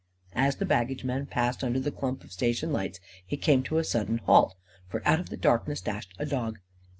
As 0.33 0.55
the 0.55 0.65
baggageman 0.65 1.27
passed 1.27 1.63
under 1.63 1.79
the 1.79 1.91
clump 1.91 2.23
of 2.23 2.31
station 2.31 2.73
lights, 2.73 2.99
he 3.23 3.37
came 3.37 3.61
to 3.61 3.77
a 3.77 3.83
sudden 3.83 4.17
halt. 4.17 4.55
For 4.89 5.07
out 5.07 5.19
of 5.19 5.29
the 5.29 5.37
darkness 5.37 5.79
dashed 5.79 6.15
a 6.17 6.25
dog. 6.25 6.57